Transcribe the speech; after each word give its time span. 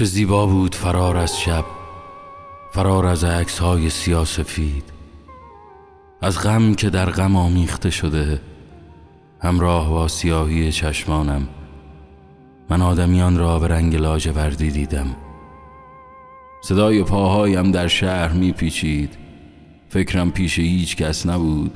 چه 0.00 0.06
زیبا 0.06 0.46
بود 0.46 0.74
فرار 0.74 1.16
از 1.16 1.40
شب 1.40 1.64
فرار 2.72 3.06
از 3.06 3.24
عکس 3.24 3.58
های 3.58 3.90
سیاسفید 3.90 4.84
از 6.20 6.38
غم 6.38 6.74
که 6.74 6.90
در 6.90 7.10
غم 7.10 7.36
آمیخته 7.36 7.90
شده 7.90 8.40
همراه 9.40 9.90
با 9.90 10.08
سیاهی 10.08 10.72
چشمانم 10.72 11.48
من 12.70 12.82
آدمیان 12.82 13.38
را 13.38 13.58
به 13.58 13.68
رنگ 13.68 13.96
لاجوردی 13.96 14.70
دیدم. 14.70 15.06
صدای 16.62 17.02
پاهایم 17.02 17.72
در 17.72 17.88
شهر 17.88 18.32
میپیچید 18.32 19.18
فکرم 19.88 20.30
پیش 20.30 20.58
هیچ 20.58 20.96
کس 20.96 21.26
نبود. 21.26 21.72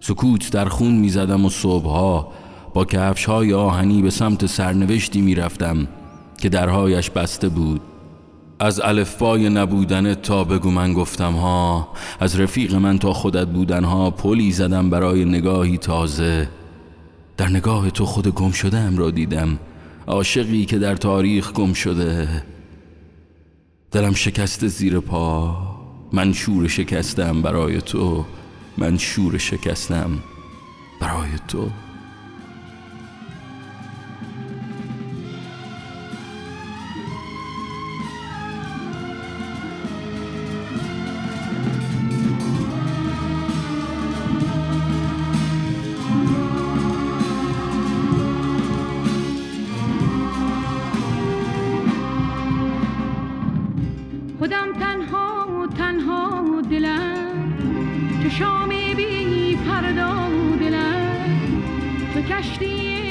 سکوت 0.00 0.52
در 0.52 0.68
خون 0.68 0.94
می‌زدم 0.94 1.44
و 1.44 1.50
صبحها 1.50 2.32
با 2.74 2.84
کفش 2.84 3.24
های 3.24 3.54
آهنی 3.54 4.02
به 4.02 4.10
سمت 4.10 4.46
سرنوشتی 4.46 5.20
می‌رفتم. 5.20 5.88
که 6.40 6.48
درهایش 6.48 7.10
بسته 7.10 7.48
بود. 7.48 7.80
از 8.58 8.80
الفبای 8.80 9.48
نبودن 9.48 10.14
تا 10.14 10.44
بگو 10.44 10.70
من 10.70 10.92
گفتم 10.92 11.32
ها 11.32 11.88
از 12.20 12.40
رفیق 12.40 12.74
من 12.74 12.98
تا 12.98 13.12
خودت 13.12 13.46
بودن 13.46 13.84
ها 13.84 14.10
پلی 14.10 14.52
زدم 14.52 14.90
برای 14.90 15.24
نگاهی 15.24 15.78
تازه. 15.78 16.48
در 17.36 17.48
نگاه 17.48 17.90
تو 17.90 18.06
خود 18.06 18.28
گم 18.28 18.50
شده 18.50 18.78
ام 18.78 18.98
را 18.98 19.10
دیدم 19.10 19.58
عاشقی 20.06 20.64
که 20.64 20.78
در 20.78 20.96
تاریخ 20.96 21.52
گم 21.52 21.72
شده. 21.72 22.42
دلم 23.90 24.14
شکست 24.14 24.66
زیر 24.66 25.00
پا 25.00 25.56
من 26.12 26.32
شور 26.32 26.68
شکستم 26.68 27.42
برای 27.42 27.80
تو 27.80 28.24
من 28.78 28.98
شور 28.98 29.38
شکستم 29.38 30.10
برای 31.00 31.30
تو. 31.48 31.70
خودم 54.40 54.72
تنها 54.72 55.46
و 55.48 55.66
تنها 55.66 56.44
و 56.44 56.60
دلم. 56.62 57.52
تو 58.22 58.30
شامی 58.30 58.94
بی 58.94 59.56
فردا 59.56 60.30
و 60.30 60.56
دلم. 60.56 61.40
تو 62.14 62.20
کشتی 62.20 63.09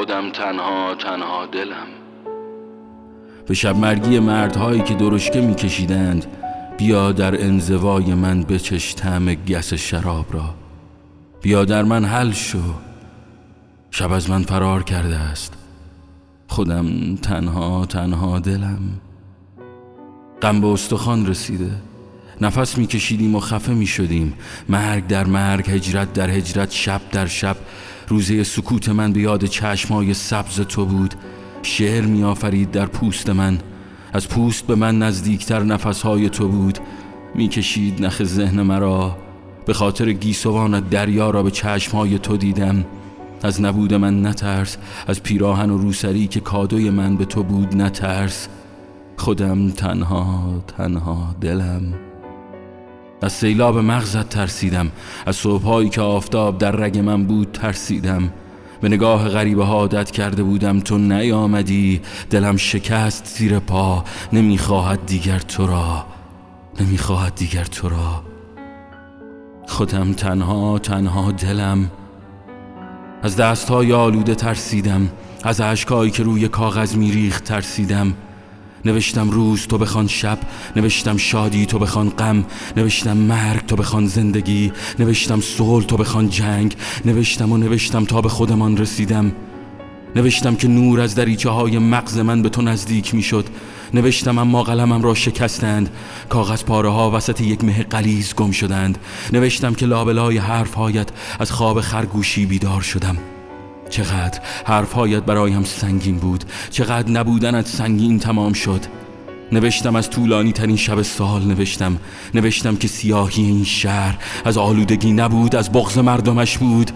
خودم 0.00 0.30
تنها 0.30 0.94
تنها 0.94 1.46
دلم. 1.46 1.86
به 3.46 3.54
شب 3.54 3.76
مرگی 3.76 4.18
مردهایی 4.18 4.82
که 4.82 4.94
درشکه 4.94 5.40
میکشیدند 5.40 6.26
بیا 6.78 7.12
در 7.12 7.44
انزوای 7.44 8.14
من 8.14 8.42
بچش 8.42 8.94
طعم 8.94 9.34
گس 9.34 9.74
شراب 9.74 10.26
را. 10.34 10.54
بیا 11.42 11.64
در 11.64 11.82
من 11.82 12.04
حل 12.04 12.32
شو. 12.32 12.58
شب 13.90 14.12
از 14.12 14.30
من 14.30 14.42
فرار 14.42 14.82
کرده 14.82 15.16
است. 15.16 15.54
خودم 16.48 17.16
تنها 17.16 17.86
تنها 17.86 18.38
دلم. 18.38 18.80
غم 20.42 20.60
به 20.60 20.66
استخوان 20.66 21.26
رسیده. 21.26 21.70
نفس 22.40 22.78
میکشیدیم 22.78 23.34
و 23.34 23.40
خفه 23.40 23.72
می‌شدیم. 23.72 24.34
مرگ 24.68 25.06
در 25.06 25.24
مرگ 25.24 25.70
هجرت 25.70 26.12
در 26.12 26.30
هجرت 26.30 26.70
شب 26.70 27.00
در 27.12 27.26
شب. 27.26 27.56
روزه 28.10 28.44
سکوت 28.44 28.88
من 28.88 29.12
به 29.12 29.20
یاد 29.20 29.44
چشمای 29.44 30.14
سبز 30.14 30.60
تو 30.60 30.86
بود. 30.86 31.14
شعر 31.62 32.04
میآفرید 32.04 32.70
در 32.70 32.86
پوست 32.86 33.30
من. 33.30 33.58
از 34.12 34.28
پوست 34.28 34.66
به 34.66 34.74
من 34.74 34.98
نزدیکتر 34.98 35.62
نفسهای 35.62 36.28
تو 36.28 36.48
بود. 36.48 36.78
می‌کشید 37.34 38.04
نخ 38.04 38.24
ذهن 38.24 38.62
مرا. 38.62 39.16
به 39.66 39.72
خاطر 39.72 40.12
گیسوان 40.12 40.80
دریا 40.80 41.30
را 41.30 41.42
به 41.42 41.50
چشمهای 41.50 42.18
تو 42.18 42.36
دیدم. 42.36 42.84
از 43.42 43.60
نبود 43.60 43.94
من 43.94 44.26
نترس. 44.26 44.76
از 45.06 45.22
پیراهن 45.22 45.70
و 45.70 45.78
روسری 45.78 46.26
که 46.26 46.40
کادوی 46.40 46.90
من 46.90 47.16
به 47.16 47.24
تو 47.24 47.42
بود 47.42 47.76
نترس. 47.76 48.48
خودم 49.16 49.70
تنها 49.70 50.64
تنها 50.66 51.34
دلم. 51.40 52.09
از 53.22 53.32
سیلاب 53.32 53.78
مغزت 53.78 54.28
ترسیدم. 54.28 54.90
از 55.26 55.36
صبحهایی 55.36 55.88
که 55.88 56.00
آفتاب 56.00 56.58
در 56.58 56.70
رگ 56.70 56.98
من 56.98 57.24
بود 57.24 57.52
ترسیدم. 57.52 58.32
به 58.80 58.88
نگاه 58.88 59.28
غریبه 59.28 59.64
ها 59.64 59.74
عادت 59.74 60.10
کرده 60.10 60.42
بودم 60.42 60.80
تو 60.80 60.98
نیامدی. 60.98 62.00
دلم 62.30 62.56
شکست 62.56 63.26
زیر 63.26 63.58
پا. 63.58 64.04
نمی‌خواهد 64.32 65.06
دیگر 65.06 65.38
تو 65.38 65.66
را. 65.66 66.04
نمی‌خواهد 66.80 67.34
دیگر 67.34 67.64
تو 67.64 67.88
را. 67.88 68.22
خودم 69.66 70.12
تنها 70.12 70.78
تنها 70.78 71.32
دلم. 71.32 71.90
از 73.22 73.36
دستهای 73.36 73.92
آلوده 73.92 74.34
ترسیدم. 74.34 75.08
از 75.42 75.60
عشقایی 75.60 76.10
که 76.10 76.22
روی 76.22 76.48
کاغذ 76.48 76.96
میریخت 76.96 77.44
ترسیدم. 77.44 78.14
نوشتم 78.84 79.30
روز 79.30 79.66
تو 79.66 79.78
بخوان 79.78 80.06
شب 80.06 80.38
نوشتم 80.76 81.16
شادی 81.16 81.66
تو 81.66 81.78
بخوان 81.78 82.08
غم 82.08 82.44
نوشتم 82.76 83.16
مرگ 83.16 83.66
تو 83.66 83.76
بخوان 83.76 84.06
زندگی 84.06 84.72
نوشتم 84.98 85.40
صلح 85.40 85.84
تو 85.84 85.96
بخوان 85.96 86.30
جنگ 86.30 86.76
نوشتم 87.04 87.52
و 87.52 87.56
نوشتم 87.56 88.04
تا 88.04 88.20
به 88.20 88.28
خودمان 88.28 88.76
رسیدم. 88.76 89.32
نوشتم 90.16 90.54
که 90.54 90.68
نور 90.68 91.00
از 91.00 91.14
دریچه 91.14 91.50
های 91.50 91.78
مغز 91.78 92.18
من 92.18 92.42
به 92.42 92.48
تو 92.48 92.62
نزدیک 92.62 93.14
می 93.14 93.22
شد 93.22 93.46
نوشتم 93.94 94.38
اما 94.38 94.62
قلمم 94.62 95.02
را 95.02 95.14
شکستند. 95.14 95.90
کاغذ 96.28 96.64
پاره 96.64 96.88
ها 96.88 97.10
وسط 97.10 97.40
یک 97.40 97.64
مه 97.64 97.82
قلیز 97.82 98.34
گم 98.34 98.50
شدند. 98.50 98.98
نوشتم 99.32 99.74
که 99.74 99.86
لابلای 99.86 100.38
حرف 100.38 100.74
هایت 100.74 101.08
از 101.40 101.52
خواب 101.52 101.80
خرگوشی 101.80 102.46
بیدار 102.46 102.80
شدم. 102.80 103.16
چقدر 103.90 104.40
حرفهایت 104.64 105.22
برایم 105.22 105.64
سنگین 105.64 106.16
بود 106.16 106.44
چقدر 106.70 107.10
نبودنت 107.10 107.66
سنگین 107.66 108.18
تمام 108.18 108.52
شد. 108.52 108.80
نوشتم 109.52 109.96
از 109.96 110.10
طولانی 110.10 110.52
ترین 110.52 110.76
شب 110.76 111.02
سال 111.02 111.44
نوشتم 111.44 111.96
نوشتم 112.34 112.76
که 112.76 112.88
سیاهی 112.88 113.42
این 113.42 113.64
شهر 113.64 114.18
از 114.44 114.58
آلودگی 114.58 115.12
نبود 115.12 115.56
از 115.56 115.72
بغض 115.72 115.98
مردمش 115.98 116.58
بود. 116.58 116.90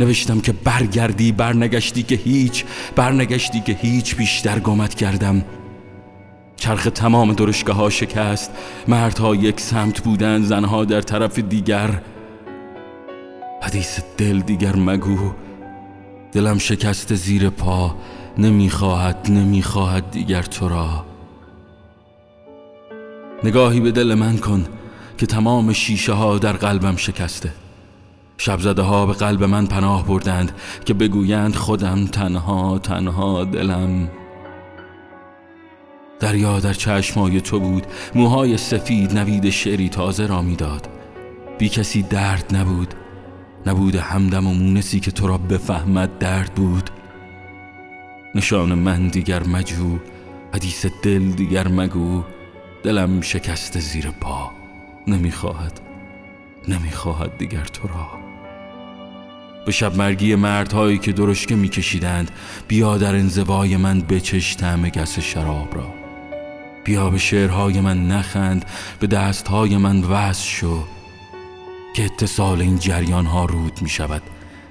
نوشتم 0.00 0.40
که 0.40 0.52
برگردی 0.52 1.32
برنگشتی 1.32 2.02
که 2.02 2.14
هیچ 2.14 2.64
برنگشتی 2.96 3.60
که 3.60 3.72
هیچ 3.72 4.16
بیشتر 4.16 4.58
گمت 4.58 4.94
کردم. 4.94 5.44
چرخ 6.56 6.88
تمام 6.94 7.32
درشگاه 7.32 7.76
ها 7.76 7.90
شکست 7.90 8.50
مردها 8.88 9.34
یک 9.34 9.60
سمت 9.60 10.00
بودند 10.00 10.44
زنها 10.44 10.84
در 10.84 11.00
طرف 11.00 11.38
دیگر. 11.38 12.02
حدیث 13.62 14.00
دل 14.18 14.40
دیگر 14.40 14.76
مگو. 14.76 15.32
دلم 16.32 16.58
شکست 16.58 17.14
زیر 17.14 17.50
پا 17.50 17.96
نمی‌خواهد 18.38 19.26
نمی‌خواهد 19.30 20.10
دیگر 20.10 20.42
تو 20.42 20.68
را. 20.68 21.04
نگاهی 23.44 23.80
به 23.80 23.90
دل 23.90 24.14
من 24.14 24.38
کن 24.38 24.66
که 25.18 25.26
تمام 25.26 25.72
شیشه 25.72 26.12
ها 26.12 26.38
در 26.38 26.52
قلبم 26.52 26.96
شکسته. 26.96 27.52
شبزده 28.38 28.82
ها 28.82 29.06
به 29.06 29.12
قلب 29.12 29.44
من 29.44 29.66
پناه 29.66 30.06
بردند 30.06 30.52
که 30.84 30.94
بگویند 30.94 31.54
خودم 31.54 32.06
تنها 32.06 32.78
تنها 32.78 33.44
دلم. 33.44 34.10
دریا 36.20 36.60
در 36.60 36.72
چشمای 36.72 37.40
تو 37.40 37.60
بود 37.60 37.86
موهای 38.14 38.56
سفید 38.56 39.18
نوید 39.18 39.50
شعری 39.50 39.88
تازه 39.88 40.26
را 40.26 40.42
می‌داد. 40.42 40.88
بی 41.58 41.68
کسی 41.68 42.02
درد 42.02 42.56
نبود 42.56 42.94
نبود 43.66 43.94
همدم 43.94 44.46
و 44.46 44.54
مونسی 44.54 45.00
که 45.00 45.10
تو 45.10 45.26
را 45.26 45.38
بفهمد 45.38 46.18
درد 46.18 46.54
بود. 46.54 46.90
نشان 48.34 48.74
من 48.74 49.08
دیگر 49.08 49.42
مجو 49.46 49.98
حدیث 50.54 50.86
دل 51.02 51.30
دیگر 51.30 51.68
مگو. 51.68 52.22
دلم 52.82 53.20
شکست 53.20 53.78
زیر 53.78 54.10
پا 54.10 54.50
نمی‌خواهد 55.06 55.80
نمی‌خواهد 56.68 57.38
دیگر 57.38 57.64
تو 57.64 57.88
را. 57.88 58.08
به 59.66 59.72
شب 59.72 59.96
مرگی 59.96 60.34
مردهایی 60.34 60.98
که 60.98 61.12
درشکه 61.12 61.54
میکشیدند 61.54 62.30
بیا 62.68 62.98
در 62.98 63.14
انزوای 63.14 63.76
من 63.76 64.00
بچش 64.00 64.54
تعم 64.54 64.88
گس 64.88 65.18
شراب 65.18 65.74
را. 65.74 65.94
بیا 66.84 67.10
به 67.10 67.18
شعرهای 67.18 67.80
من 67.80 68.08
نخند 68.08 68.64
به 69.00 69.06
دستهای 69.06 69.76
من 69.76 70.00
وصل 70.00 70.48
شو. 70.48 70.84
که 71.94 72.04
اتصال 72.04 72.60
این 72.60 72.78
جریان 72.78 73.26
ها 73.26 73.44
رود 73.44 73.82
می 73.82 73.88
شود 73.88 74.22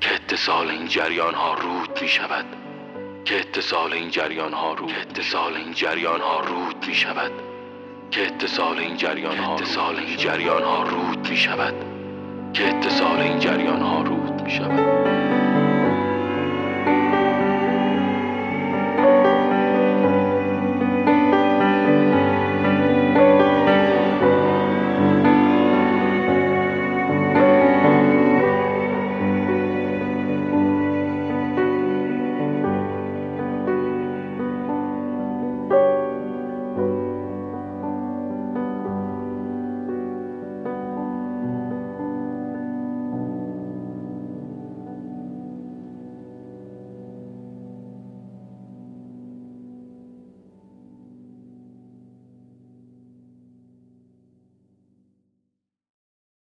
که 0.00 0.14
اتصال 0.14 0.70
این 0.70 0.88
جریان 0.88 1.34
ها 1.34 1.54
رود 1.54 2.02
می 2.02 2.08
شود 2.08 2.44
که 3.24 3.40
اتصال 3.40 3.92
این 3.92 4.10
جریان 4.10 4.52
ها 4.52 4.72
رود 4.72 4.90
اتصال 4.90 5.56
این 5.56 5.72
جریان 5.74 6.20
ها 6.20 6.40
رود 6.40 6.86
می 6.86 6.94
شود 6.94 7.32
که 8.10 8.26
اتصال 8.26 8.78
این 8.78 8.96
جریان 8.96 9.38
ها 9.38 9.54
اتصال 9.54 9.96
این 9.96 10.16
جریان 10.16 10.62
ها 10.62 10.82
رود 10.82 11.28
می 11.28 11.36
شود 11.36 11.74
که 12.52 12.68
اتصال 12.68 13.20
این 13.20 13.38
جریان 13.38 13.82
ها 13.82 14.02
رود 14.02 14.42
می 14.42 14.50
شود 14.50 15.41